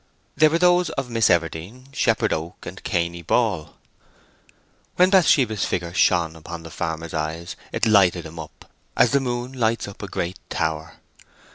[0.35, 3.75] They were those of Miss Everdene, Shepherd Oak, and Cainy Ball.
[4.95, 8.65] When Bathsheba's figure shone upon the farmer's eyes it lighted him up
[8.97, 10.95] as the moon lights up a great tower.